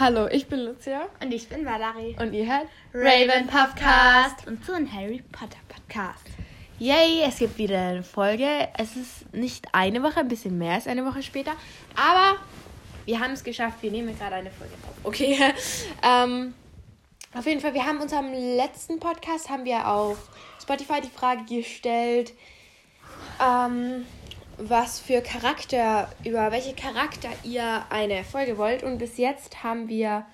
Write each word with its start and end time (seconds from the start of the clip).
Hallo, 0.00 0.28
ich 0.28 0.46
bin 0.46 0.60
Lucia. 0.60 1.10
Und 1.22 1.30
ich 1.30 1.46
bin 1.46 1.66
Valerie. 1.66 2.16
Und 2.18 2.32
ihr 2.32 2.46
hört 2.46 2.68
Raven 2.94 3.46
Podcast. 3.46 4.46
Und 4.46 4.64
so 4.64 4.72
ein 4.72 4.90
Harry 4.90 5.22
Potter 5.30 5.58
Podcast. 5.68 6.24
Yay, 6.78 7.20
es 7.28 7.36
gibt 7.36 7.58
wieder 7.58 7.78
eine 7.78 8.02
Folge. 8.02 8.48
Es 8.78 8.96
ist 8.96 9.30
nicht 9.34 9.66
eine 9.72 10.02
Woche, 10.02 10.20
ein 10.20 10.28
bisschen 10.28 10.56
mehr 10.56 10.72
als 10.72 10.86
eine 10.86 11.04
Woche 11.04 11.22
später. 11.22 11.52
Aber 11.94 12.38
wir 13.04 13.20
haben 13.20 13.32
es 13.32 13.44
geschafft. 13.44 13.82
Wir 13.82 13.90
nehmen 13.90 14.18
gerade 14.18 14.36
eine 14.36 14.50
Folge 14.50 14.72
auf. 14.88 14.94
Okay. 15.04 15.36
ähm, 16.02 16.54
auf 17.34 17.44
jeden 17.44 17.60
Fall, 17.60 17.74
wir 17.74 17.84
haben 17.84 18.00
unserem 18.00 18.32
letzten 18.32 19.00
Podcast 19.00 19.50
haben 19.50 19.66
wir 19.66 19.86
auf 19.86 20.30
Spotify 20.62 21.02
die 21.02 21.10
Frage 21.10 21.44
gestellt, 21.44 22.32
ähm, 23.38 24.06
was 24.60 25.00
für 25.00 25.22
Charakter, 25.22 26.10
über 26.24 26.52
welche 26.52 26.74
Charakter 26.74 27.28
ihr 27.42 27.84
eine 27.90 28.24
Folge 28.24 28.58
wollt. 28.58 28.82
Und 28.82 28.98
bis 28.98 29.16
jetzt 29.16 29.62
haben 29.62 29.88
wir 29.88 30.26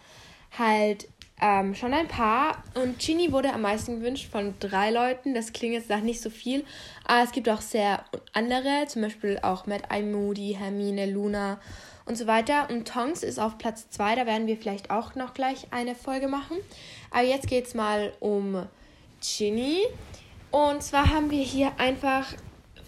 halt 0.59 1.09
ähm, 1.41 1.75
schon 1.75 1.95
ein 1.95 2.09
paar. 2.09 2.63
Und 2.75 2.99
Ginny 2.99 3.33
wurde 3.33 3.53
am 3.53 3.63
meisten 3.63 4.01
gewünscht 4.01 4.31
von 4.31 4.55
drei 4.59 4.91
Leuten. 4.91 5.35
Das 5.35 5.53
klingt 5.53 5.75
jetzt 5.75 5.91
nach 5.91 6.01
nicht 6.01 6.21
so 6.21 6.31
viel. 6.31 6.65
Aber 7.05 7.23
es 7.23 7.33
gibt 7.33 7.49
auch 7.49 7.61
sehr 7.61 8.05
andere, 8.33 8.87
zum 8.89 9.03
Beispiel 9.03 9.39
auch 9.43 9.67
Matt 9.67 9.91
Eye 9.91 10.03
Moody, 10.03 10.57
Hermine, 10.59 11.07
Luna 11.07 11.61
und 12.07 12.17
so 12.17 12.27
weiter. 12.27 12.69
Und 12.71 12.89
Tonks 12.89 13.23
ist 13.23 13.39
auf 13.39 13.59
Platz 13.59 13.91
zwei. 13.91 14.15
Da 14.15 14.27
werden 14.27 14.47
wir 14.47 14.57
vielleicht 14.57 14.91
auch 14.91 15.15
noch 15.15 15.35
gleich 15.35 15.69
eine 15.71 15.95
Folge 15.95 16.29
machen. 16.29 16.57
Aber 17.11 17.25
jetzt 17.25 17.49
geht 17.49 17.67
es 17.67 17.75
mal 17.75 18.13
um 18.21 18.67
Ginny. 19.21 19.83
Und 20.51 20.83
zwar 20.83 21.11
haben 21.11 21.31
wir 21.31 21.43
hier 21.43 21.73
einfach 21.79 22.33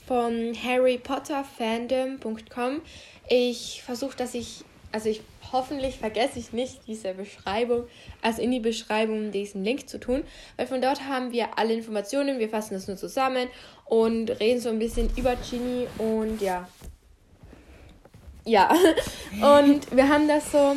von 0.08 0.54
harrypotterfandom.com. 0.54 2.80
Ich 3.28 3.82
versuche, 3.84 4.16
dass 4.16 4.34
ich, 4.34 4.64
also 4.90 5.08
ich 5.10 5.20
hoffentlich 5.52 5.98
vergesse 5.98 6.38
ich 6.38 6.54
nicht 6.54 6.80
diese 6.86 7.12
Beschreibung, 7.12 7.84
also 8.22 8.40
in 8.40 8.50
die 8.50 8.60
Beschreibung 8.60 9.32
diesen 9.32 9.62
Link 9.62 9.86
zu 9.88 10.00
tun, 10.00 10.24
weil 10.56 10.66
von 10.66 10.80
dort 10.80 11.02
haben 11.02 11.30
wir 11.30 11.58
alle 11.58 11.74
Informationen, 11.74 12.38
wir 12.38 12.48
fassen 12.48 12.72
das 12.74 12.88
nur 12.88 12.96
zusammen 12.96 13.48
und 13.84 14.30
reden 14.40 14.60
so 14.60 14.70
ein 14.70 14.78
bisschen 14.78 15.10
über 15.16 15.36
Ginny 15.36 15.86
und 15.98 16.40
ja. 16.40 16.66
Ja, 18.46 18.74
und 19.58 19.94
wir 19.94 20.08
haben 20.08 20.26
das 20.26 20.50
so, 20.50 20.74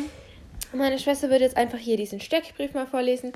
meine 0.74 0.98
Schwester 0.98 1.30
wird 1.30 1.40
jetzt 1.40 1.56
einfach 1.56 1.78
hier 1.78 1.96
diesen 1.96 2.20
Steckbrief 2.20 2.74
mal 2.74 2.86
vorlesen 2.86 3.32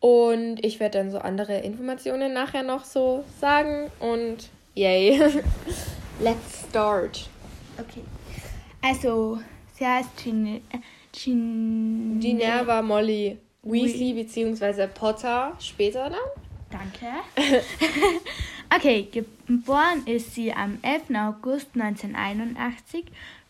und 0.00 0.62
ich 0.62 0.78
werde 0.78 0.98
dann 0.98 1.10
so 1.10 1.16
andere 1.18 1.60
Informationen 1.60 2.34
nachher 2.34 2.62
noch 2.62 2.84
so 2.84 3.24
sagen 3.40 3.90
und 3.98 4.50
Yay. 4.74 5.18
Let's 6.20 6.66
start. 6.68 7.28
Okay. 7.78 8.02
Also, 8.80 9.38
sie 9.74 9.86
heißt 9.86 10.08
Gin 10.16 10.62
Gin 11.12 12.18
Ginerva 12.20 12.80
Molly 12.80 13.38
Weasley 13.62 14.14
bzw. 14.14 14.86
Potter 14.88 15.56
später 15.60 16.10
dann. 16.10 16.18
Danke. 16.70 17.06
okay, 18.74 19.08
geboren 19.12 20.06
ist 20.06 20.34
sie 20.34 20.52
am 20.52 20.78
11. 20.82 21.10
August 21.16 21.68
1981. 21.74 23.04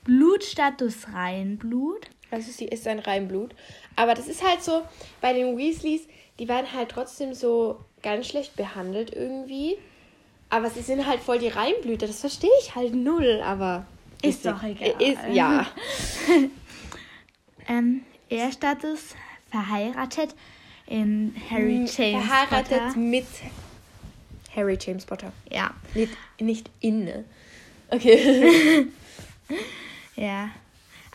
Blutstatus 0.05 1.07
Reinblut. 1.14 2.11
Also 2.33 2.51
sie 2.51 2.64
ist 2.64 2.89
ein 2.89 2.98
Reinblut. 2.98 3.55
Aber 3.95 4.14
das 4.14 4.27
ist 4.27 4.42
halt 4.45 4.62
so, 4.62 4.83
bei 5.20 5.33
den 5.33 5.57
Weasleys, 5.57 6.09
die 6.41 6.48
werden 6.48 6.73
halt 6.73 6.89
trotzdem 6.89 7.34
so 7.34 7.79
ganz 8.03 8.27
schlecht 8.27 8.57
behandelt 8.57 9.14
irgendwie. 9.14 9.79
Aber 10.53 10.69
sie 10.69 10.83
sind 10.83 11.06
halt 11.06 11.20
voll 11.22 11.39
die 11.39 11.48
Reinblüter, 11.48 12.06
das 12.06 12.20
verstehe 12.20 12.50
ich 12.61 12.75
halt 12.75 12.95
null, 12.95 13.41
aber. 13.42 13.86
Ist, 14.20 14.45
ist 14.45 14.47
doch 14.47 14.62
egal. 14.62 14.95
Ist, 15.00 15.19
ja. 15.33 15.67
ähm, 17.69 18.03
Ehrstatus 18.28 19.17
verheiratet 19.50 20.34
in 20.86 21.34
Harry 21.48 21.77
Hm, 21.77 21.86
James 21.86 22.27
Verheiratet 22.27 22.69
Potter. 22.69 22.98
mit 22.98 23.25
Harry 24.55 24.78
James 24.78 25.06
Potter. 25.06 25.33
Ja, 25.50 25.70
Nicht, 25.95 26.13
nicht 26.39 26.69
inne. 26.80 27.24
Okay. 27.89 28.89
ja. 30.17 30.51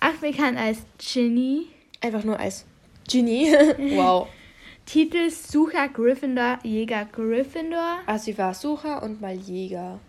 Auch 0.02 0.14
bekannt 0.20 0.58
als 0.58 0.80
Ginny. 0.98 1.68
Einfach 2.02 2.24
nur 2.24 2.40
als 2.40 2.66
Ginny. 3.08 3.54
wow. 3.96 4.28
Titel 4.88 5.30
Sucher 5.30 5.90
Gryffindor, 5.90 6.58
Jäger 6.64 7.06
Gryffindor. 7.12 8.00
Also 8.06 8.26
sie 8.26 8.38
war 8.38 8.54
Sucher 8.54 9.04
und 9.04 9.22
mal 9.22 9.36
Jäger. 9.36 10.00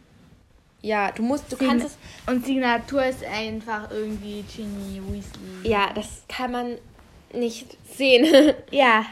Ja, 0.80 1.10
du 1.10 1.22
musst, 1.22 1.50
du 1.52 1.56
Sign- 1.56 1.68
kannst 1.68 1.86
es. 1.86 1.98
Und 2.32 2.46
Signatur 2.46 3.04
ist 3.04 3.24
einfach 3.24 3.90
irgendwie 3.90 4.42
Ginny 4.42 5.02
Weasley. 5.04 5.68
Ja, 5.70 5.92
das 5.92 6.22
kann 6.28 6.52
man 6.52 6.78
nicht 7.34 7.76
sehen. 7.92 8.54
Ja. 8.70 9.04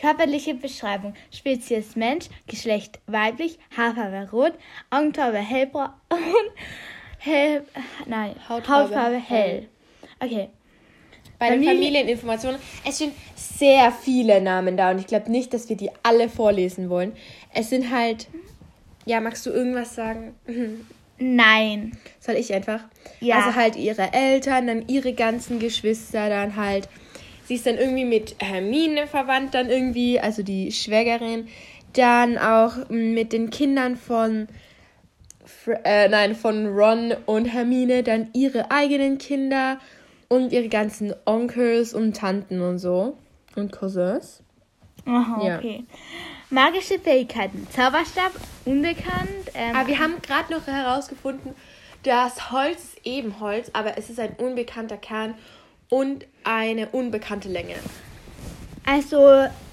Körperliche 0.00 0.54
Beschreibung. 0.54 1.14
Spezies 1.30 1.94
Mensch, 1.94 2.26
Geschlecht 2.46 2.98
weiblich, 3.06 3.58
Haarfarbe 3.76 4.30
rot, 4.32 4.54
Augenfarbe 4.88 5.36
hellbraun 5.38 5.90
hell, 7.18 7.66
nein, 8.06 8.34
Hautfarbe 8.48 8.84
Hautfarbe, 8.94 9.16
hell. 9.16 9.68
Okay. 10.18 10.48
Bei 11.40 11.48
den 11.48 11.64
Familie- 11.64 11.72
Familieninformationen, 11.72 12.60
es 12.86 12.96
stehen 12.96 13.12
sehr 13.34 13.90
viele 13.90 14.42
Namen 14.42 14.76
da 14.76 14.90
und 14.90 14.98
ich 14.98 15.06
glaube 15.06 15.30
nicht, 15.32 15.54
dass 15.54 15.70
wir 15.70 15.76
die 15.76 15.90
alle 16.02 16.28
vorlesen 16.28 16.90
wollen. 16.90 17.12
Es 17.54 17.70
sind 17.70 17.90
halt. 17.90 18.28
Ja, 19.06 19.20
magst 19.20 19.46
du 19.46 19.50
irgendwas 19.50 19.94
sagen? 19.94 20.34
Nein. 21.18 21.96
Soll 22.20 22.36
ich 22.36 22.52
einfach? 22.52 22.84
Ja. 23.20 23.36
Also 23.36 23.56
halt 23.56 23.76
ihre 23.76 24.12
Eltern, 24.12 24.66
dann 24.66 24.84
ihre 24.88 25.14
ganzen 25.14 25.58
Geschwister, 25.58 26.28
dann 26.28 26.56
halt. 26.56 26.88
Sie 27.46 27.54
ist 27.54 27.66
dann 27.66 27.78
irgendwie 27.78 28.04
mit 28.04 28.36
Hermine 28.38 29.06
verwandt, 29.06 29.54
dann 29.54 29.70
irgendwie, 29.70 30.20
also 30.20 30.42
die 30.42 30.70
Schwägerin. 30.70 31.48
Dann 31.94 32.36
auch 32.36 32.90
mit 32.90 33.32
den 33.32 33.48
Kindern 33.48 33.96
von. 33.96 34.46
Fr 35.46 35.80
äh, 35.84 36.08
nein, 36.08 36.36
von 36.36 36.66
Ron 36.66 37.14
und 37.24 37.46
Hermine, 37.46 38.02
dann 38.02 38.28
ihre 38.34 38.70
eigenen 38.70 39.16
Kinder 39.16 39.80
und 40.30 40.52
ihre 40.52 40.68
ganzen 40.68 41.12
Onkels 41.26 41.92
und 41.92 42.16
Tanten 42.16 42.62
und 42.62 42.78
so. 42.78 43.18
Und 43.56 43.72
Cousins. 43.72 44.42
Aha, 45.04 45.46
Ja. 45.46 45.58
okay. 45.58 45.84
Magische 46.50 46.98
Fähigkeiten. 46.98 47.66
Zauberstab, 47.70 48.32
unbekannt. 48.64 49.50
Ähm, 49.54 49.76
Aber 49.76 49.88
wir 49.88 49.98
haben 49.98 50.14
gerade 50.22 50.52
noch 50.52 50.66
herausgefunden, 50.66 51.54
das 52.04 52.50
Holz 52.50 52.94
ist 52.94 53.00
Ebenholz, 53.06 53.70
aber 53.72 53.98
es 53.98 54.08
ist 54.08 54.18
ein 54.18 54.32
unbekannter 54.36 54.96
Kern 54.96 55.34
und 55.90 56.26
eine 56.44 56.88
unbekannte 56.88 57.48
Länge. 57.48 57.74
Also, 58.86 59.18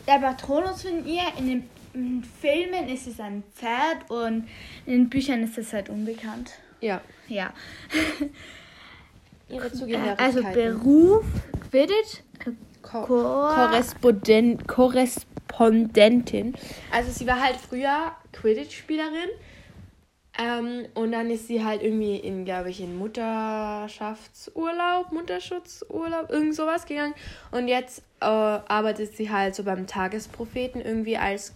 der 0.08 0.20
Patronus 0.20 0.82
von 0.82 1.06
ihr 1.06 1.22
in 1.38 1.48
den 1.48 1.70
in 1.94 2.24
Filmen 2.42 2.90
ist 2.90 3.08
es 3.08 3.20
ein 3.20 3.44
Pferd 3.56 4.10
und 4.10 4.48
in 4.86 4.94
den 4.94 5.10
Büchern 5.10 5.44
ist 5.44 5.58
es 5.58 5.74
halt 5.74 5.90
unbekannt. 5.90 6.52
Ja. 6.80 7.02
Ja. 7.28 7.52
Ihre 9.50 9.68
Äh, 9.68 9.72
Zugehörigkeit. 9.72 10.20
Also 10.20 10.42
Beruf, 10.44 11.26
Quidditch, 11.70 12.22
Ko 12.82 13.06
Chor- 13.06 13.54
Korrespondent 13.56 14.68
Korrespondentin. 14.68 16.54
Also 16.92 17.12
sie 17.12 17.26
war 17.28 17.42
halt 17.42 17.56
früher 17.58 18.12
Quidditch-Spielerin. 18.34 19.30
Ähm, 20.40 20.86
und 20.94 21.14
dann 21.14 21.32
ist 21.32 21.48
sie 21.48 21.66
halt 21.66 21.82
irgendwie 21.82 22.18
in, 22.18 22.46
glaube 22.46 22.70
ich, 22.70 22.80
in 22.80 22.96
Mutterschaftsurlaub, 23.00 25.12
Mutterschutzurlaub, 25.12 26.30
irgend 26.30 26.54
sowas 26.54 26.86
gegangen. 26.86 27.16
Und 27.50 27.68
jetzt 27.68 28.04
äh, 28.22 28.26
arbeitet 28.26 29.18
sie 29.18 29.32
halt 29.32 29.56
so 29.56 29.64
beim 29.64 29.88
Tagespropheten 29.88 30.80
irgendwie 30.82 31.18
als 31.18 31.56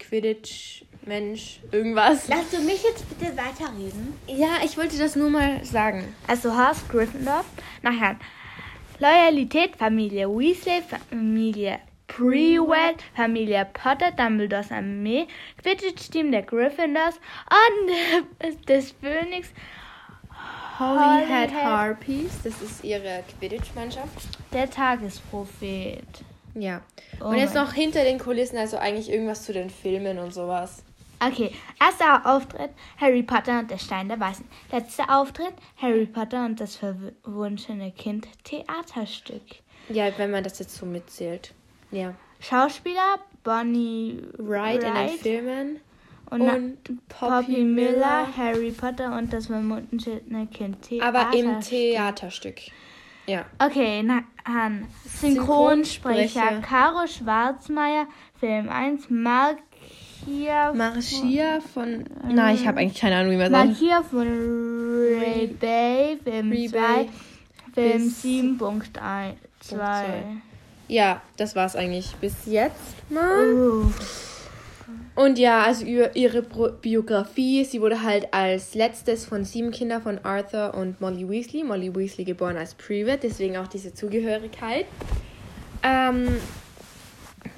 Quidditch-Mensch, 1.02 1.60
irgendwas. 1.72 2.28
Lass 2.28 2.50
du 2.52 2.60
mich 2.62 2.84
jetzt 2.84 3.08
bitte 3.10 3.32
weiterreden? 3.38 4.14
Ja, 4.28 4.58
ich 4.64 4.78
wollte 4.78 4.98
das 4.98 5.16
nur 5.16 5.30
mal 5.30 5.64
sagen. 5.66 6.16
Also 6.28 6.56
Haus 6.56 6.88
Gryffindor. 6.88 7.44
Nachher 7.82 8.18
Loyalität, 9.00 9.76
Familie 9.76 10.30
Weasley, 10.30 10.82
Familie 11.10 11.80
Prewell, 12.08 12.96
Familie 13.16 13.68
Potter, 13.74 14.12
Dumbledores 14.12 14.72
Armee, 14.72 15.28
Quidditch-Team 15.64 16.32
der 16.32 16.44
Gryffindors 16.44 17.16
und 17.50 18.68
des 18.68 18.92
Phönix 18.92 19.50
Holyhead. 20.78 21.52
Harpies, 21.54 22.32
das 22.44 22.62
ist 22.62 22.84
ihre 22.84 23.24
Quidditch-Mannschaft. 23.40 24.28
der 24.54 24.70
Tagesprophet. 24.70 26.04
Ja. 26.54 26.82
Oh 27.22 27.28
und 27.28 27.38
jetzt 27.38 27.56
noch 27.56 27.72
hinter 27.72 28.04
den 28.04 28.20
Kulissen, 28.20 28.58
also 28.58 28.78
eigentlich 28.78 29.10
irgendwas 29.10 29.44
zu 29.44 29.54
den 29.54 29.70
Filmen 29.70 30.20
und 30.20 30.34
sowas. 30.34 30.84
Okay, 31.24 31.52
erster 31.80 32.26
Auftritt 32.26 32.72
Harry 32.98 33.22
Potter 33.22 33.60
und 33.60 33.70
der 33.70 33.78
Stein 33.78 34.10
der 34.10 34.20
Weißen. 34.20 34.44
Letzter 34.72 35.16
Auftritt 35.16 35.54
Harry 35.78 36.08
Potter 36.08 36.46
und 36.46 36.60
das 36.60 36.78
verwunschene 36.78 37.92
Kind 37.92 38.28
Theaterstück. 38.44 39.44
Ja, 39.90 40.10
wenn 40.18 40.32
man 40.32 40.44
das 40.44 40.58
jetzt 40.58 40.76
so 40.76 40.86
mitzählt. 40.88 41.54
Ja. 41.92 42.16
Schauspieler 42.40 43.20
Bonnie 43.44 44.20
Wright 44.40 44.82
in 44.82 44.82
den 44.82 44.94
Wright 44.96 45.20
Filmen 45.20 45.80
und, 46.32 46.42
und 46.42 46.78
Poppy, 47.08 47.30
Poppy 47.30 47.64
Miller, 47.66 47.92
Miller. 47.92 48.38
Harry 48.38 48.72
Potter 48.72 49.16
und 49.16 49.32
das 49.32 49.46
verwunschene 49.46 50.48
Kind 50.48 50.78
Aber 51.02 51.38
im 51.38 51.60
Theaterstück. 51.62 51.70
Theaterstück. 51.70 52.62
Ja. 53.28 53.46
Okay, 53.60 54.02
na, 54.04 54.24
an 54.44 54.88
Synchronsprecher, 55.06 56.28
Synchronsprecher. 56.28 56.62
Caro 56.62 57.06
Schwarzmeier, 57.06 58.08
Film 58.40 58.70
1, 58.70 59.12
Markia 59.12 59.71
Marcia 60.74 61.60
von. 61.74 62.06
Nein, 62.28 62.56
ich 62.56 62.68
habe 62.68 62.80
eigentlich 62.80 63.00
keine 63.00 63.18
Ahnung, 63.18 63.32
wie 63.34 63.38
man 63.38 63.52
sagt. 63.52 63.68
Markia 63.68 64.04
von 64.04 64.28
Rebay, 65.20 66.18
Film 66.24 66.70
2, 66.70 67.10
Film 67.74 68.02
7.1. 68.60 69.36
Ja, 70.88 71.22
das 71.38 71.56
war's 71.56 71.76
eigentlich 71.76 72.14
bis 72.20 72.34
jetzt 72.46 73.10
mal. 73.10 73.54
Uh. 73.54 73.92
Und 75.16 75.38
ja, 75.38 75.64
also 75.64 75.86
ihre 75.86 76.42
Biografie, 76.82 77.66
sie 77.66 77.82
wurde 77.82 78.02
halt 78.02 78.34
als 78.34 78.76
letztes 78.76 79.26
von 79.26 79.44
sieben 79.44 79.72
Kindern 79.72 80.02
von 80.02 80.20
Arthur 80.24 80.74
und 80.74 81.02
Molly 81.02 81.28
Weasley. 81.28 81.64
Molly 81.64 81.94
Weasley 81.94 82.24
geboren 82.24 82.58
als 82.58 82.74
Privet, 82.74 83.24
deswegen 83.24 83.58
auch 83.58 83.68
diese 83.68 83.94
Zugehörigkeit. 83.94 84.86
Ähm, 85.84 86.28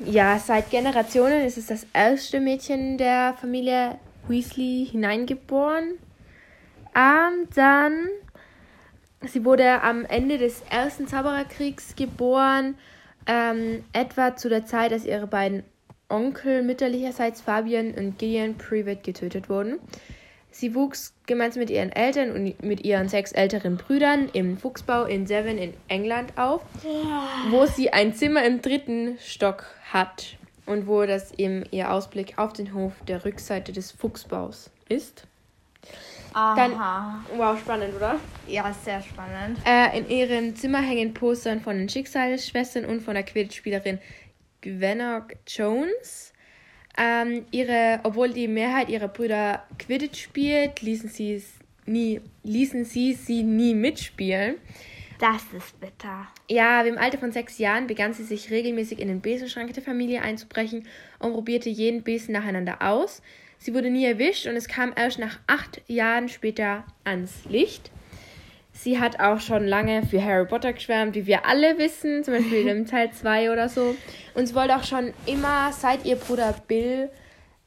ja, 0.06 0.40
seit 0.40 0.70
Generationen 0.70 1.46
ist 1.46 1.58
es 1.58 1.68
das 1.68 1.86
erste 1.94 2.40
Mädchen 2.40 2.98
der 2.98 3.36
Familie 3.40 3.98
Weasley 4.28 4.88
hineingeboren. 4.90 6.00
Ähm, 6.96 7.48
dann, 7.56 8.08
sie 9.22 9.44
wurde 9.46 9.82
am 9.82 10.06
Ende 10.06 10.38
des 10.38 10.62
Ersten 10.70 11.08
Zaubererkriegs 11.08 11.96
geboren, 11.96 12.76
ähm, 13.26 13.84
etwa 13.94 14.36
zu 14.36 14.50
der 14.50 14.66
Zeit, 14.66 14.92
als 14.92 15.06
ihre 15.06 15.28
beiden 15.28 15.64
Onkel 16.10 16.62
mütterlicherseits 16.62 17.42
Fabian 17.42 17.94
und 17.94 18.20
Gideon 18.20 18.56
Privet 18.56 19.04
getötet 19.04 19.50
wurden. 19.50 19.80
Sie 20.54 20.76
wuchs 20.76 21.16
gemeinsam 21.26 21.62
mit 21.62 21.72
ihren 21.72 21.92
Eltern 21.92 22.32
und 22.32 22.64
mit 22.64 22.86
ihren 22.86 23.10
sechs 23.10 23.32
älteren 23.32 23.78
Brüdern 23.78 24.30
im 24.34 24.56
Fuchsbau 24.56 25.06
in 25.06 25.26
Devon 25.26 25.58
in 25.58 25.74
England 25.88 26.38
auf, 26.38 26.62
wo 27.50 27.66
sie 27.66 27.92
ein 27.92 28.14
Zimmer 28.14 28.46
im 28.46 28.62
dritten 28.62 29.18
Stock 29.20 29.66
hat 29.92 30.38
und 30.68 30.86
wo 30.86 31.08
das 31.08 31.32
eben 31.40 31.64
ihr 31.72 31.92
Ausblick 31.92 32.38
auf 32.38 32.54
den 32.54 32.76
Hof 32.76 32.94
der 33.08 33.26
Rückseite 33.26 33.72
des 33.72 33.92
Fuchsbaus 33.92 34.70
ist. 34.88 35.26
Aha. 36.34 36.56
Dann, 36.56 37.40
wow, 37.40 37.60
spannend, 37.60 37.96
oder? 37.96 38.20
Ja, 38.48 38.72
sehr 38.74 39.02
spannend. 39.02 39.58
Äh, 39.66 39.98
in 39.98 40.08
ihrem 40.08 40.56
Zimmer 40.56 40.82
hängen 40.82 41.16
Postern 41.16 41.62
von 41.62 41.78
den 41.78 41.90
Schicksalsschwestern 41.90 42.86
und 42.86 43.02
von 43.02 43.16
der 43.16 43.24
Quidditch-Spielerin 43.24 43.98
Gwennock 44.62 45.34
Jones. 45.48 46.33
Ähm, 46.98 47.46
ihre, 47.52 48.00
obwohl 48.04 48.34
die 48.34 48.48
Mehrheit 48.48 48.90
ihrer 48.90 49.08
Brüder 49.08 49.64
Quidditch 49.80 50.22
spielt, 50.22 50.82
ließen 50.82 51.10
sie, 51.10 51.42
nie, 51.86 52.22
ließen 52.44 52.86
sie 52.86 53.14
sie 53.14 53.44
nie 53.44 53.74
mitspielen. 53.74 54.56
Das 55.20 55.42
ist 55.56 55.80
bitter. 55.80 56.28
Ja, 56.50 56.82
im 56.82 56.98
Alter 56.98 57.18
von 57.18 57.32
sechs 57.32 57.58
Jahren 57.58 57.88
begann 57.88 58.14
sie 58.14 58.24
sich 58.24 58.52
regelmäßig 58.52 59.00
in 59.00 59.08
den 59.08 59.22
Besenschrank 59.22 59.74
der 59.74 59.82
Familie 59.82 60.22
einzubrechen 60.22 60.86
und 61.20 61.34
probierte 61.34 61.70
jeden 61.70 62.04
Besen 62.04 62.34
nacheinander 62.34 62.82
aus. 62.82 63.22
Sie 63.58 63.74
wurde 63.74 63.90
nie 63.90 64.06
erwischt 64.06 64.46
und 64.48 64.56
es 64.56 64.68
kam 64.68 64.92
erst 64.96 65.20
nach 65.20 65.40
acht 65.48 65.82
Jahren 65.88 66.28
später 66.28 66.84
ans 67.06 67.46
Licht. 67.46 67.92
Sie 68.74 69.00
hat 69.00 69.20
auch 69.20 69.40
schon 69.40 69.66
lange 69.68 70.04
für 70.04 70.24
Harry 70.24 70.46
Potter 70.46 70.74
geschwärmt, 70.74 71.16
wie 71.16 71.28
wir 71.28 71.46
alle 71.46 71.78
wissen, 71.78 72.24
zum 72.24 72.34
Beispiel 72.34 72.68
im 72.68 72.88
Teil 72.88 73.12
2 73.12 73.52
oder 73.52 73.70
so. 73.70 73.96
Und 74.34 74.48
sie 74.48 74.56
wollte 74.56 74.76
auch 74.76 74.84
schon 74.84 75.14
immer, 75.26 75.72
seit 75.72 76.06
ihr 76.06 76.16
Bruder 76.16 76.56
Bill, 76.68 77.10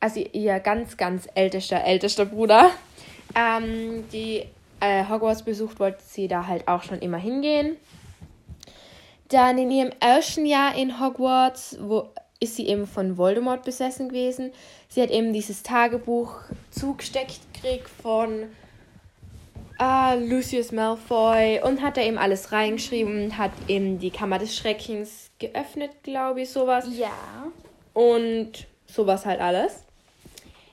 also 0.01 0.21
ihr 0.33 0.61
ganz, 0.61 0.97
ganz 0.97 1.29
ältester, 1.35 1.83
ältester 1.85 2.27
Bruder, 2.27 2.71
ähm, 3.35 4.05
die 4.13 4.45
äh, 4.81 5.05
Hogwarts 5.09 5.43
besucht, 5.43 5.81
wollte 5.81 6.03
sie 6.05 6.29
da 6.29 6.47
halt 6.47 6.69
auch 6.69 6.83
schon 6.83 6.99
immer 6.99 7.19
hingehen. 7.19 7.77
Dann 9.29 9.59
in 9.59 9.71
ihrem 9.71 9.91
ersten 10.01 10.45
Jahr 10.45 10.77
in 10.77 11.01
Hogwarts 11.01 11.79
wo, 11.81 12.11
ist 12.41 12.57
sie 12.57 12.69
eben 12.69 12.87
von 12.87 13.17
Voldemort 13.17 13.65
besessen 13.65 14.09
gewesen. 14.09 14.53
Sie 14.89 15.03
hat 15.03 15.11
eben 15.11 15.33
dieses 15.33 15.63
Tagebuch 15.63 16.41
zugesteckt 16.71 17.41
gekriegt 17.53 17.89
von 17.89 18.45
ah, 19.79 20.15
Lucius 20.15 20.73
Malfoy 20.73 21.61
und 21.63 21.83
hat 21.83 21.97
da 21.97 22.03
eben 22.03 22.19
alles 22.19 22.53
reingeschrieben, 22.53 23.37
hat 23.39 23.53
eben 23.69 23.99
die 23.99 24.11
Kammer 24.11 24.39
des 24.39 24.57
Schreckens 24.57 25.31
geöffnet, 25.39 25.91
glaube 26.03 26.43
ich, 26.43 26.51
sowas. 26.51 26.87
Ja. 26.97 27.11
Und 27.93 28.67
sowas 28.87 29.27
halt 29.27 29.41
alles. 29.41 29.85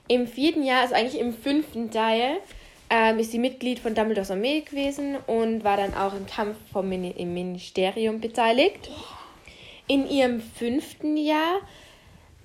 Im 0.08 0.26
vierten 0.26 0.62
Jahr, 0.62 0.82
also 0.82 0.94
eigentlich 0.94 1.20
im 1.20 1.32
fünften 1.32 1.90
Teil, 1.90 2.38
ähm, 2.90 3.18
ist 3.18 3.32
sie 3.32 3.38
Mitglied 3.38 3.78
von 3.78 3.94
Dumbledores 3.94 4.30
Armee 4.30 4.60
gewesen 4.60 5.16
und 5.26 5.64
war 5.64 5.76
dann 5.76 5.94
auch 5.94 6.14
im 6.14 6.26
Kampf 6.26 6.56
vom 6.72 6.88
Mini 6.88 7.10
im 7.16 7.32
Ministerium 7.32 8.20
beteiligt. 8.20 8.90
In 9.86 10.08
ihrem 10.08 10.40
fünften 10.40 11.16
Jahr 11.16 11.60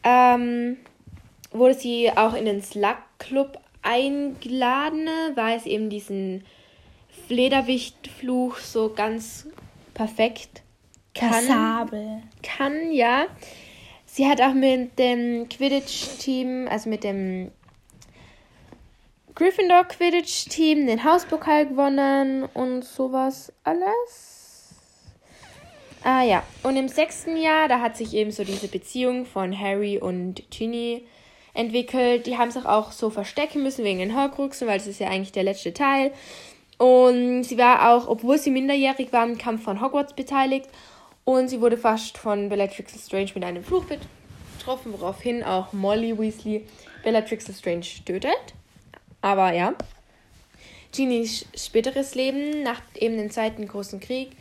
ähm, 0.03 0.77
wurde 1.51 1.73
sie 1.73 2.11
auch 2.15 2.33
in 2.33 2.45
den 2.45 2.61
Slug 2.61 2.97
Club 3.17 3.59
Eingeladene, 3.81 5.31
weil 5.35 5.57
es 5.57 5.65
eben 5.65 5.89
diesen 5.89 6.43
Flederwichtfluch 7.27 8.57
so 8.57 8.93
ganz 8.93 9.47
perfekt 9.93 10.63
kann. 11.13 11.29
Passabel. 11.29 12.23
Kann, 12.43 12.91
ja. 12.91 13.25
Sie 14.05 14.27
hat 14.27 14.41
auch 14.41 14.53
mit 14.53 14.97
dem 14.97 15.47
Quidditch-Team, 15.49 16.67
also 16.69 16.89
mit 16.89 17.03
dem 17.03 17.51
Gryffindor 19.35 19.85
Quidditch-Team, 19.85 20.87
den 20.87 21.03
Hauspokal 21.03 21.67
gewonnen 21.67 22.43
und 22.53 22.83
sowas 22.83 23.53
alles. 23.63 24.73
Ah 26.03 26.23
ja, 26.23 26.43
und 26.63 26.75
im 26.75 26.87
sechsten 26.87 27.37
Jahr, 27.37 27.67
da 27.67 27.81
hat 27.81 27.97
sich 27.97 28.13
eben 28.13 28.31
so 28.31 28.43
diese 28.43 28.67
Beziehung 28.67 29.25
von 29.25 29.57
Harry 29.57 29.97
und 29.97 30.49
Ginny 30.49 31.05
entwickelt. 31.53 32.25
Die 32.25 32.37
haben 32.37 32.51
sich 32.51 32.65
auch 32.65 32.91
so 32.91 33.09
verstecken 33.09 33.63
müssen 33.63 33.83
wegen 33.83 33.99
den 33.99 34.15
Horcruxen, 34.15 34.67
weil 34.67 34.77
es 34.77 34.87
ist 34.87 34.99
ja 34.99 35.07
eigentlich 35.07 35.31
der 35.31 35.43
letzte 35.43 35.73
Teil. 35.73 36.11
Und 36.77 37.43
sie 37.43 37.57
war 37.57 37.91
auch, 37.91 38.07
obwohl 38.07 38.37
sie 38.37 38.51
minderjährig 38.51 39.11
war, 39.11 39.25
im 39.25 39.37
Kampf 39.37 39.63
von 39.63 39.81
Hogwarts 39.81 40.13
beteiligt. 40.13 40.69
Und 41.25 41.49
sie 41.49 41.61
wurde 41.61 41.77
fast 41.77 42.17
von 42.17 42.49
Bellatrix 42.49 42.93
Lestrange 42.93 43.31
mit 43.35 43.43
einem 43.43 43.63
Fluch 43.63 43.85
betroffen, 43.85 44.93
woraufhin 44.93 45.43
auch 45.43 45.73
Molly 45.73 46.17
Weasley 46.17 46.65
Bellatrix 47.03 47.47
Lestrange 47.47 47.85
tötet. 48.05 48.53
Aber 49.21 49.53
ja. 49.53 49.73
Genies 50.95 51.45
späteres 51.55 52.15
Leben 52.15 52.63
nach 52.63 52.81
eben 52.95 53.17
dem 53.17 53.29
Zweiten 53.29 53.67
Großen 53.67 53.99
Krieg 53.99 54.31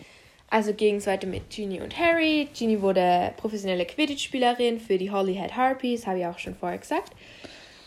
also 0.50 0.72
Gegenseite 0.72 1.26
mit 1.26 1.50
Ginny 1.50 1.80
und 1.80 1.98
Harry. 1.98 2.48
Ginny 2.54 2.80
wurde 2.80 3.32
professionelle 3.36 3.84
Quidditch-Spielerin 3.84 4.80
für 4.80 4.98
die 4.98 5.10
Holyhead 5.10 5.56
Harpies, 5.56 6.06
habe 6.06 6.20
ich 6.20 6.26
auch 6.26 6.38
schon 6.38 6.54
vorher 6.54 6.78
gesagt. 6.78 7.12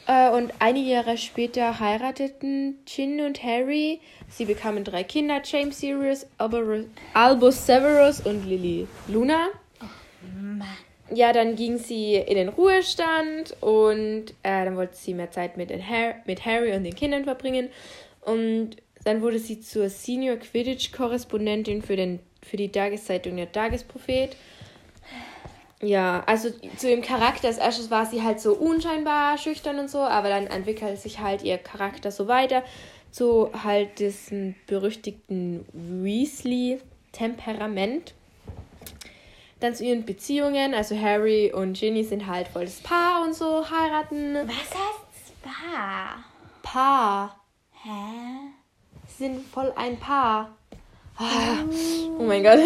Äh, 0.07 0.29
und 0.29 0.53
einige 0.59 0.91
Jahre 0.91 1.17
später 1.17 1.79
heirateten 1.79 2.79
Ginny 2.85 3.23
und 3.23 3.41
Harry. 3.43 3.99
Sie 4.29 4.45
bekamen 4.45 4.83
drei 4.83 5.03
Kinder, 5.03 5.41
James 5.43 5.79
Sirius, 5.79 6.27
Albus 7.13 7.65
Severus 7.65 8.21
und 8.21 8.45
Lily 8.45 8.87
Luna. 9.07 9.47
Oh 9.81 9.85
Mann. 10.39 10.67
Ja, 11.13 11.33
dann 11.33 11.55
ging 11.55 11.77
sie 11.77 12.15
in 12.15 12.35
den 12.35 12.49
Ruhestand 12.49 13.55
und 13.59 14.31
äh, 14.43 14.65
dann 14.65 14.77
wollte 14.77 14.95
sie 14.95 15.13
mehr 15.13 15.29
Zeit 15.29 15.57
mit, 15.57 15.69
Har 15.71 16.15
mit 16.25 16.45
Harry 16.45 16.73
und 16.73 16.83
den 16.83 16.95
Kindern 16.95 17.25
verbringen. 17.25 17.69
Und 18.21 18.77
dann 19.03 19.21
wurde 19.21 19.39
sie 19.39 19.59
zur 19.59 19.89
Senior 19.89 20.37
Quidditch-Korrespondentin 20.37 21.81
für 21.81 21.97
den 21.97 22.19
für 22.41 22.57
die 22.57 22.71
Tageszeitung 22.71 23.37
der 23.37 23.51
Tagesprophet. 23.51 24.35
Ja, 25.81 26.23
also 26.27 26.49
zu 26.77 26.89
ihrem 26.89 27.01
Charakter 27.01 27.47
als 27.47 27.57
erstes 27.57 27.89
war 27.89 28.05
sie 28.05 28.21
halt 28.21 28.39
so 28.39 28.53
unscheinbar 28.53 29.39
schüchtern 29.39 29.79
und 29.79 29.89
so, 29.89 29.99
aber 29.99 30.29
dann 30.29 30.47
entwickelt 30.47 30.99
sich 30.99 31.19
halt 31.19 31.43
ihr 31.43 31.57
Charakter 31.57 32.11
so 32.11 32.27
weiter 32.27 32.63
zu 33.11 33.51
halt 33.63 33.99
diesem 33.99 34.55
berüchtigten 34.67 35.65
Weasley-Temperament. 35.73 38.13
Dann 39.59 39.75
zu 39.75 39.83
ihren 39.83 40.05
Beziehungen, 40.05 40.73
also 40.73 40.97
Harry 40.99 41.51
und 41.53 41.73
Ginny 41.73 42.03
sind 42.03 42.25
halt 42.27 42.47
voll 42.47 42.65
das 42.65 42.79
Paar 42.79 43.23
und 43.23 43.35
so, 43.35 43.63
heiraten. 43.69 44.47
Was 44.47 44.55
heißt 44.55 45.43
Paar? 45.43 46.23
Paar. 46.63 47.39
Hä? 47.83 47.89
Sind 49.07 49.45
voll 49.45 49.71
ein 49.75 49.99
Paar. 49.99 50.57
Oh 52.17 52.23
mein 52.23 52.43
Gott. 52.43 52.59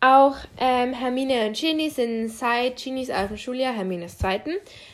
Auch 0.00 0.36
ähm, 0.58 0.92
Hermine 0.92 1.46
und 1.46 1.56
Ginny 1.56 1.88
sind 1.88 2.28
seit 2.28 2.76
Ginnys 2.76 3.08
alten 3.08 3.38
Schuljahr, 3.38 3.72
Hermines 3.72 4.18
zweiten, 4.18 4.50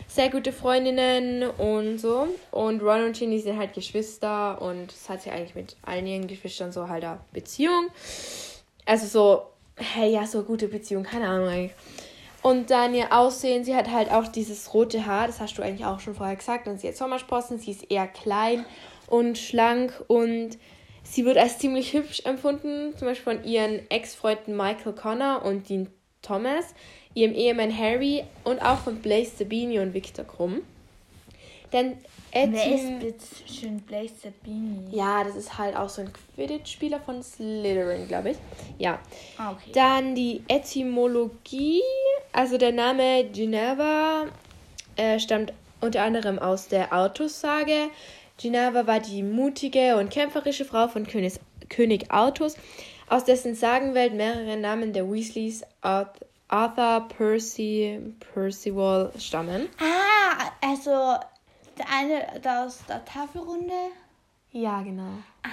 sehr 0.07 0.31
gute 0.31 0.53
Freundinnen 0.53 1.51
und 1.51 1.99
so. 1.99 2.29
Und 2.53 2.81
Ron 2.81 3.07
und 3.07 3.17
Ginny 3.19 3.41
sind 3.41 3.59
halt 3.59 3.75
Geschwister 3.75 4.63
und 4.63 4.93
es 4.93 5.09
hat 5.09 5.23
sie 5.23 5.31
eigentlich 5.31 5.57
mit 5.57 5.77
allen 5.83 6.07
ihren 6.07 6.29
Geschwistern 6.29 6.71
so 6.71 6.89
halt 6.89 7.03
eine 7.03 7.19
Beziehung. 7.33 7.89
Also 8.87 9.07
so, 9.07 9.43
hey, 9.77 10.13
ja, 10.13 10.25
so 10.27 10.45
gute 10.45 10.69
Beziehung, 10.69 11.03
keine 11.03 11.27
Ahnung 11.27 11.49
eigentlich. 11.49 11.75
Und 12.43 12.71
dann 12.71 12.95
ihr 12.95 13.13
Aussehen, 13.13 13.65
sie 13.65 13.75
hat 13.75 13.91
halt 13.91 14.13
auch 14.13 14.29
dieses 14.29 14.73
rote 14.73 15.07
Haar, 15.07 15.27
das 15.27 15.41
hast 15.41 15.59
du 15.59 15.63
eigentlich 15.63 15.87
auch 15.87 15.99
schon 15.99 16.15
vorher 16.15 16.37
gesagt. 16.37 16.69
Und 16.69 16.81
sie 16.81 16.87
hat 16.87 16.97
Sommersprossen, 16.97 17.59
sie 17.59 17.73
ist 17.73 17.91
eher 17.91 18.07
klein 18.07 18.65
und 19.09 19.39
schlank 19.39 20.05
und 20.07 20.57
Sie 21.11 21.25
wird 21.25 21.39
als 21.39 21.59
ziemlich 21.59 21.93
hübsch 21.93 22.23
empfunden, 22.25 22.97
zum 22.97 23.09
Beispiel 23.09 23.35
von 23.35 23.45
ihren 23.45 23.91
Ex-Freunden 23.91 24.57
Michael 24.57 24.93
Connor 24.93 25.43
und 25.45 25.69
Dean 25.69 25.89
Thomas, 26.23 26.67
ihrem 27.15 27.35
Ehemann 27.35 27.77
Harry 27.77 28.23
und 28.45 28.63
auch 28.63 28.79
von 28.79 28.97
Blaze 29.03 29.39
Sabini 29.39 29.81
und 29.81 29.93
Victor 29.93 30.25
Krumm. 30.25 30.61
Denn 31.73 31.97
Wer 32.33 32.75
ist 32.75 33.01
bitte 33.01 33.25
schön 33.53 33.81
Blaze 33.81 34.15
Sabini? 34.23 34.85
Ja, 34.93 35.25
das 35.25 35.35
ist 35.35 35.59
halt 35.59 35.75
auch 35.75 35.89
so 35.89 36.03
ein 36.03 36.13
Quidditch-Spieler 36.13 37.01
von 37.01 37.25
Slytherin, 37.25 38.07
glaube 38.07 38.31
ich. 38.31 38.37
Ja. 38.79 39.01
Ah, 39.37 39.51
okay. 39.51 39.71
Dann 39.73 40.15
die 40.15 40.43
Etymologie. 40.47 41.83
Also 42.33 42.57
der 42.57 42.71
Name 42.71 43.25
Geneva 43.25 44.27
äh, 44.95 45.19
stammt 45.19 45.53
unter 45.81 46.03
anderem 46.03 46.39
aus 46.39 46.69
der 46.69 46.93
Artus-Sage. 46.93 47.89
Geneva 48.41 48.87
war 48.87 49.01
die 49.01 49.23
mutige 49.23 49.97
und 49.97 50.09
kämpferische 50.09 50.65
Frau 50.65 50.89
von 50.89 51.07
König, 51.07 51.35
König 51.69 52.11
Artus, 52.11 52.57
aus 53.09 53.25
dessen 53.25 53.55
Sagenwelt 53.55 54.15
mehrere 54.15 54.57
Namen 54.57 54.95
der 54.95 55.11
Weasleys, 55.11 55.63
Arthur, 55.83 57.09
Percy, 57.17 58.01
Percival 58.33 59.13
stammen. 59.19 59.69
Ah, 59.79 60.53
also 60.63 60.91
der 61.77 61.87
eine 61.93 62.63
aus 62.65 62.79
der 62.89 63.05
Tafelrunde? 63.05 63.75
Ja, 64.53 64.81
genau. 64.81 65.19
Ah. 65.43 65.49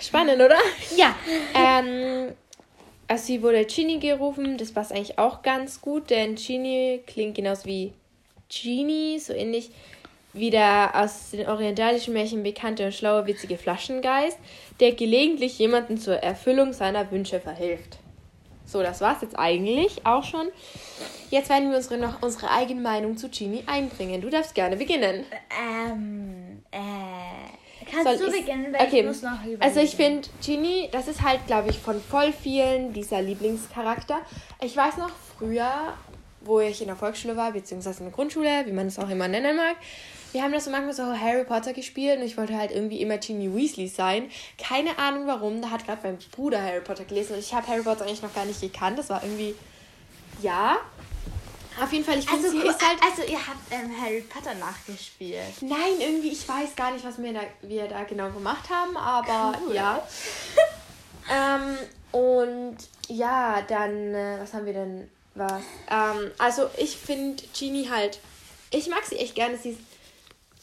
Spannend, 0.00 0.42
oder? 0.42 0.58
Ja. 0.96 1.14
ähm, 1.54 2.32
also 3.08 3.24
sie 3.24 3.42
wurde 3.42 3.64
Ginny 3.64 3.98
gerufen, 3.98 4.58
das 4.58 4.72
passt 4.72 4.92
eigentlich 4.92 5.18
auch 5.18 5.40
ganz 5.42 5.80
gut, 5.80 6.10
denn 6.10 6.34
Ginny 6.34 7.02
klingt 7.06 7.36
genauso 7.36 7.64
wie 7.64 7.94
Genie, 8.50 9.18
so 9.18 9.32
ähnlich 9.32 9.70
wie 10.34 10.50
der 10.50 10.90
aus 10.94 11.30
den 11.30 11.48
orientalischen 11.48 12.12
Märchen 12.12 12.42
bekannte 12.42 12.84
und 12.84 12.94
schlaue, 12.94 13.26
witzige 13.26 13.56
Flaschengeist, 13.56 14.38
der 14.80 14.92
gelegentlich 14.92 15.58
jemanden 15.58 15.96
zur 15.96 16.16
Erfüllung 16.16 16.72
seiner 16.72 17.10
Wünsche 17.10 17.40
verhilft. 17.40 17.98
So, 18.66 18.82
das 18.82 19.00
war's 19.00 19.22
jetzt 19.22 19.38
eigentlich 19.38 20.04
auch 20.04 20.24
schon. 20.24 20.48
Jetzt 21.30 21.50
werden 21.50 21.70
wir 21.70 21.76
unsere, 21.76 21.98
noch 21.98 22.22
unsere 22.22 22.50
eigene 22.50 22.80
Meinung 22.80 23.16
zu 23.16 23.28
Genie 23.28 23.62
einbringen. 23.66 24.20
Du 24.20 24.30
darfst 24.30 24.54
gerne 24.54 24.76
beginnen. 24.76 25.24
Ähm, 25.50 26.62
äh, 26.70 27.90
kannst 27.90 28.18
Soll 28.18 28.30
du 28.30 28.36
beginnen, 28.36 28.72
weil 28.72 28.86
okay. 28.86 29.00
ich 29.00 29.06
muss 29.06 29.22
noch 29.22 29.40
überlegen. 29.40 29.62
Also 29.62 29.80
ich 29.80 29.94
finde, 29.94 30.28
Genie, 30.44 30.88
das 30.90 31.08
ist 31.08 31.22
halt, 31.22 31.46
glaube 31.46 31.70
ich, 31.70 31.78
von 31.78 32.00
voll 32.00 32.32
vielen 32.32 32.92
dieser 32.92 33.22
Lieblingscharakter. 33.22 34.20
Ich 34.62 34.76
weiß 34.76 34.96
noch 34.96 35.10
früher, 35.36 35.94
wo 36.40 36.60
ich 36.60 36.80
in 36.80 36.88
der 36.88 36.96
Volksschule 36.96 37.36
war, 37.36 37.52
beziehungsweise 37.52 38.00
in 38.00 38.06
der 38.06 38.14
Grundschule, 38.14 38.66
wie 38.66 38.72
man 38.72 38.86
es 38.86 38.98
auch 38.98 39.08
immer 39.08 39.28
nennen 39.28 39.56
mag. 39.56 39.76
Wir 40.34 40.42
haben 40.42 40.50
das 40.52 40.64
so 40.64 40.70
manchmal 40.72 40.92
so 40.94 41.04
Harry 41.16 41.44
Potter 41.44 41.72
gespielt 41.72 42.18
und 42.18 42.24
ich 42.26 42.36
wollte 42.36 42.56
halt 42.58 42.72
irgendwie 42.72 43.00
immer 43.00 43.18
Ginny 43.18 43.54
Weasley 43.54 43.86
sein. 43.86 44.28
Keine 44.58 44.98
Ahnung 44.98 45.28
warum, 45.28 45.62
da 45.62 45.70
hat 45.70 45.86
gerade 45.86 46.00
mein 46.02 46.18
Bruder 46.32 46.60
Harry 46.60 46.80
Potter 46.80 47.04
gelesen 47.04 47.34
und 47.34 47.38
ich 47.38 47.54
habe 47.54 47.68
Harry 47.68 47.82
Potter 47.82 48.04
eigentlich 48.04 48.20
noch 48.20 48.34
gar 48.34 48.44
nicht 48.44 48.60
gekannt. 48.60 48.98
Das 48.98 49.10
war 49.10 49.22
irgendwie, 49.22 49.54
ja. 50.42 50.76
Auf 51.80 51.92
jeden 51.92 52.04
Fall, 52.04 52.18
ich 52.18 52.28
finde, 52.28 52.46
also, 52.48 52.58
sie 52.58 52.64
gu- 52.64 52.68
ist 52.68 52.84
halt 52.84 52.98
also 53.00 53.22
ihr 53.30 53.38
habt 53.38 53.58
ähm, 53.70 53.92
Harry 54.00 54.22
Potter 54.22 54.54
nachgespielt. 54.54 55.40
Nein, 55.60 56.00
irgendwie, 56.00 56.30
ich 56.32 56.48
weiß 56.48 56.74
gar 56.74 56.90
nicht, 56.90 57.04
was 57.04 57.22
wir 57.22 57.32
da, 57.32 57.40
wir 57.62 57.86
da 57.86 58.02
genau 58.02 58.28
gemacht 58.30 58.68
haben, 58.68 58.96
aber 58.96 59.56
Cool. 59.64 59.74
ja. 59.76 60.04
ähm, 61.32 61.78
und 62.10 62.76
ja, 63.06 63.62
dann, 63.62 64.12
äh, 64.14 64.38
was 64.40 64.52
haben 64.52 64.66
wir 64.66 64.72
denn? 64.72 65.08
Was? 65.36 65.62
Ähm, 65.88 66.32
also, 66.38 66.68
ich 66.76 66.96
finde 66.96 67.40
Genie 67.56 67.88
halt, 67.88 68.18
ich 68.72 68.88
mag 68.88 69.04
sie 69.04 69.16
echt 69.16 69.36
gerne. 69.36 69.56
Sie 69.56 69.70
ist 69.70 69.78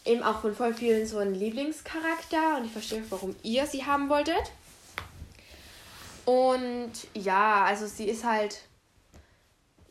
eben 0.06 0.24
auch 0.24 0.42
von 0.42 0.56
voll 0.56 0.74
vielen 0.74 1.08
so 1.08 1.18
ein 1.18 1.34
Lieblingscharakter 1.34 2.58
und 2.58 2.66
ich 2.66 2.72
verstehe 2.72 3.02
auch, 3.02 3.12
warum 3.12 3.36
ihr 3.44 3.66
sie 3.66 3.86
haben 3.86 4.10
wolltet. 4.10 4.52
Und 6.26 6.92
ja, 7.14 7.64
also 7.66 7.88
sie 7.88 8.06
ist 8.06 8.24
halt 8.24 8.62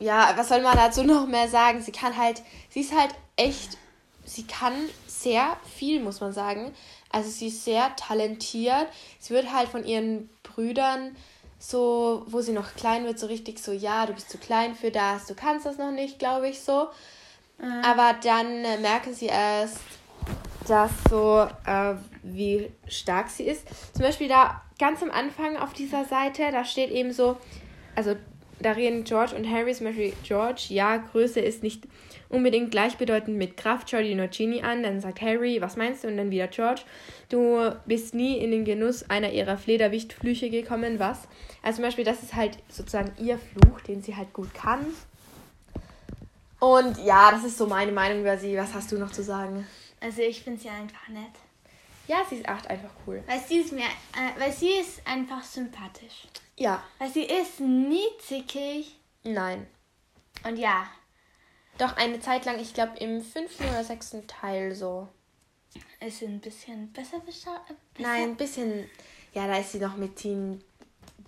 ja, 0.01 0.33
was 0.35 0.49
soll 0.49 0.61
man 0.61 0.75
dazu 0.75 1.03
noch 1.03 1.27
mehr 1.27 1.47
sagen? 1.47 1.81
Sie 1.81 1.91
kann 1.91 2.17
halt, 2.17 2.41
sie 2.69 2.81
ist 2.81 2.95
halt 2.95 3.13
echt, 3.35 3.77
sie 4.25 4.47
kann 4.47 4.73
sehr 5.07 5.55
viel, 5.77 6.01
muss 6.01 6.19
man 6.19 6.33
sagen. 6.33 6.73
Also 7.11 7.29
sie 7.29 7.47
ist 7.47 7.63
sehr 7.63 7.95
talentiert. 7.95 8.87
Sie 9.19 9.33
wird 9.33 9.53
halt 9.53 9.69
von 9.69 9.85
ihren 9.85 10.29
Brüdern 10.41 11.15
so, 11.59 12.23
wo 12.25 12.41
sie 12.41 12.51
noch 12.51 12.73
klein 12.73 13.05
wird, 13.05 13.19
so 13.19 13.27
richtig 13.27 13.59
so, 13.59 13.71
ja, 13.71 14.07
du 14.07 14.13
bist 14.13 14.31
zu 14.31 14.39
klein 14.39 14.73
für 14.73 14.89
das, 14.89 15.27
du 15.27 15.35
kannst 15.35 15.67
das 15.67 15.77
noch 15.77 15.91
nicht, 15.91 16.17
glaube 16.17 16.49
ich 16.49 16.61
so. 16.61 16.87
Aber 17.83 18.15
dann 18.23 18.65
äh, 18.65 18.79
merken 18.79 19.13
sie 19.13 19.27
erst, 19.27 19.77
dass 20.67 20.91
so, 21.09 21.47
äh, 21.65 21.95
wie 22.23 22.69
stark 22.87 23.29
sie 23.29 23.43
ist. 23.43 23.65
Zum 23.93 24.03
Beispiel 24.03 24.27
da 24.27 24.61
ganz 24.79 25.01
am 25.01 25.11
Anfang 25.11 25.57
auf 25.57 25.73
dieser 25.73 26.05
Seite, 26.05 26.43
da 26.51 26.65
steht 26.65 26.91
eben 26.91 27.11
so, 27.11 27.37
also 27.95 28.15
da 28.59 28.71
reden 28.73 29.03
George 29.03 29.35
und 29.35 29.49
Harry 29.49 29.73
zum 29.73 29.87
Beispiel 29.87 30.13
George, 30.23 30.65
ja, 30.69 30.97
Größe 30.97 31.39
ist 31.39 31.63
nicht 31.63 31.87
unbedingt 32.29 32.71
gleichbedeutend 32.71 33.37
mit 33.37 33.57
Kraft, 33.57 33.89
schau 33.89 34.01
dir 34.01 34.15
nur 34.15 34.27
Genie 34.27 34.63
an, 34.63 34.83
dann 34.83 35.01
sagt 35.01 35.21
Harry, 35.21 35.61
was 35.61 35.75
meinst 35.75 36.03
du? 36.03 36.07
Und 36.07 36.17
dann 36.17 36.31
wieder 36.31 36.47
George, 36.47 36.81
du 37.29 37.71
bist 37.85 38.13
nie 38.13 38.37
in 38.37 38.51
den 38.51 38.63
Genuss 38.63 39.09
einer 39.09 39.31
ihrer 39.31 39.57
Flederwichtflüche 39.57 40.49
gekommen, 40.49 40.99
was? 40.99 41.27
Also 41.61 41.77
zum 41.77 41.85
Beispiel, 41.85 42.05
das 42.05 42.23
ist 42.23 42.35
halt 42.35 42.57
sozusagen 42.69 43.11
ihr 43.19 43.37
Fluch, 43.37 43.81
den 43.81 44.01
sie 44.01 44.15
halt 44.15 44.31
gut 44.33 44.53
kann. 44.53 44.85
Und 46.59 47.03
ja, 47.03 47.31
das 47.31 47.43
ist 47.43 47.57
so 47.57 47.65
meine 47.65 47.91
Meinung 47.91 48.21
über 48.21 48.37
sie. 48.37 48.55
Was 48.55 48.73
hast 48.75 48.91
du 48.91 48.97
noch 48.97 49.11
zu 49.11 49.23
sagen? 49.23 49.65
Also 50.01 50.21
ich 50.21 50.43
finde 50.43 50.59
sie 50.59 50.69
einfach 50.69 51.07
nett. 51.07 51.31
Ja, 52.07 52.25
sie 52.29 52.35
ist 52.37 52.49
echt 52.49 52.67
einfach 52.67 52.89
cool. 53.07 53.23
Weil 53.27 53.39
sie 53.39 53.59
ist 53.59 53.71
mir, 53.71 53.83
äh, 53.85 54.37
weil 54.39 54.51
sie 54.51 54.71
ist 54.71 55.05
einfach 55.07 55.41
sympathisch. 55.43 56.27
Ja, 56.57 56.83
Weil 56.99 57.09
sie 57.09 57.23
ist 57.23 57.59
nie 57.59 58.05
zickig. 58.19 58.95
nein. 59.23 59.65
Und 60.43 60.57
ja, 60.57 60.87
Doch 61.77 61.95
eine 61.97 62.19
Zeit 62.19 62.45
lang, 62.45 62.59
ich 62.59 62.73
glaube 62.73 62.97
im 62.97 63.21
fünften 63.23 63.63
oder 63.69 63.83
sechsten 63.83 64.27
Teil 64.27 64.75
so. 64.75 65.07
ist 65.99 66.19
sie 66.19 66.25
ein 66.25 66.39
bisschen 66.39 66.91
besser 66.91 67.19
beschaut. 67.19 67.61
Nein, 67.97 68.31
ein 68.31 68.35
bisschen. 68.35 68.89
Ja, 69.33 69.47
da 69.47 69.57
ist 69.57 69.71
sie 69.71 69.79
noch 69.79 69.95
mit 69.95 70.21
Dean, 70.23 70.61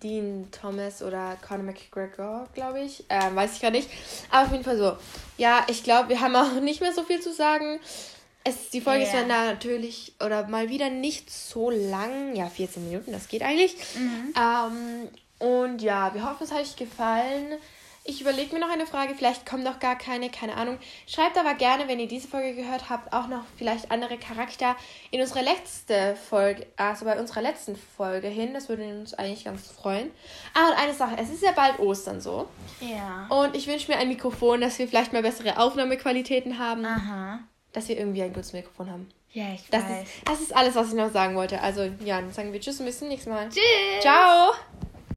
Dean 0.02 0.50
Thomas 0.52 1.02
oder 1.02 1.38
Conor 1.48 1.64
McGregor, 1.64 2.48
glaube 2.54 2.82
ich. 2.82 3.06
Ähm, 3.10 3.36
weiß 3.36 3.56
ich 3.56 3.62
gar 3.62 3.72
nicht. 3.72 3.90
Aber 4.30 4.46
auf 4.48 4.52
jeden 4.52 4.64
Fall 4.64 4.78
so. 4.78 4.98
Ja, 5.38 5.66
ich 5.70 5.84
glaube, 5.84 6.10
wir 6.10 6.20
haben 6.20 6.36
auch 6.36 6.60
nicht 6.60 6.82
mehr 6.82 6.92
so 6.94 7.04
viel 7.04 7.22
zu 7.22 7.32
sagen. 7.34 7.80
Es, 8.44 8.70
die 8.72 8.82
Folge 8.82 9.04
ist 9.04 9.14
Ja. 9.14 9.20
dann 9.22 9.30
da 9.30 9.46
natürlich 9.46 10.14
oder 10.24 10.48
mal 10.48 10.70
wieder 10.70 10.90
nicht 10.90 11.30
so 11.30 11.70
lang. 11.70 12.36
Ja, 12.36 12.48
14 12.48 12.86
Minuten, 12.90 13.12
das 13.12 13.28
geht 13.28 13.42
eigentlich. 13.42 13.76
Ähm, 13.96 15.08
und 15.40 15.82
ja, 15.82 16.14
wir 16.14 16.30
hoffen, 16.30 16.44
es 16.44 16.52
hat 16.52 16.62
euch 16.62 16.76
gefallen. 16.76 17.54
Ich 18.06 18.20
überlege 18.20 18.54
mir 18.54 18.60
noch 18.60 18.70
eine 18.70 18.86
Frage, 18.86 19.16
vielleicht 19.16 19.46
kommt 19.46 19.64
noch 19.64 19.80
gar 19.80 19.98
keine, 19.98 20.30
keine 20.30 20.56
Ahnung. 20.58 20.78
Schreibt 21.08 21.38
aber 21.38 21.54
gerne, 21.54 21.88
wenn 21.88 22.02
ihr 22.02 22.08
diese 22.10 22.28
Folge 22.28 22.54
gehört 22.54 22.90
habt, 22.90 23.14
auch 23.14 23.28
noch 23.28 23.46
vielleicht 23.58 23.92
andere 23.92 24.18
Charakter 24.18 24.76
in 25.12 25.22
unsere 25.22 25.42
letzte 25.42 26.18
Folge, 26.30 26.68
also 26.76 27.06
bei 27.06 27.18
unserer 27.18 27.42
letzten 27.42 27.78
Folge 27.96 28.28
hin. 28.28 28.54
Das 28.54 28.68
würde 28.68 28.84
uns 28.84 29.14
eigentlich 29.14 29.46
ganz 29.46 29.70
freuen. 29.70 30.12
Ah, 30.54 30.68
und 30.68 30.74
eine 30.80 30.94
Sache, 30.94 31.16
es 31.18 31.30
ist 31.30 31.44
ja 31.44 31.54
bald 31.54 31.80
Ostern 31.80 32.20
so. 32.20 32.50
Ja. 32.82 33.26
Und 33.30 33.56
ich 33.56 33.68
wünsche 33.68 33.90
mir 33.90 33.98
ein 33.98 34.10
Mikrofon, 34.10 34.60
dass 34.60 34.78
wir 34.80 34.88
vielleicht 34.90 35.14
mal 35.14 35.22
bessere 35.22 35.58
Aufnahmequalitäten 35.58 36.60
haben. 36.60 36.84
Aha. 36.86 37.40
Dass 37.74 37.88
wir 37.90 37.98
irgendwie 37.98 38.22
ein 38.24 38.32
gutes 38.34 38.54
Mikrofon 38.54 38.90
haben. 38.90 39.10
Ja, 39.32 39.46
ich 39.54 39.64
Das 39.72 39.84
weiß. 39.84 40.04
ist, 40.04 40.12
das 40.30 40.42
ist 40.42 40.56
alles, 40.56 40.76
was 40.76 40.90
ich 40.90 40.94
noch 40.94 41.12
sagen 41.12 41.36
wollte. 41.36 41.60
Also, 41.60 41.84
ja, 42.06 42.22
dann 42.22 42.32
sagen 42.32 42.54
wir 42.54 42.62
Tschüss 42.62 42.80
und 42.80 42.86
bis 42.86 43.00
zum 43.00 43.08
nächsten 43.08 43.32
Mal. 43.32 43.50
Tschüss. 43.50 44.02
Ciao! 44.02 44.54